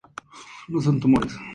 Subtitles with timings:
[0.71, 1.33] No son tumores.